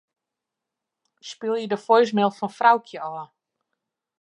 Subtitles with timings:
[1.33, 3.29] Spylje de voicemail fan Froukje ôf.